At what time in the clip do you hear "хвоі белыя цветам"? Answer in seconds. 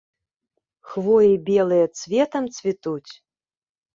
0.93-2.43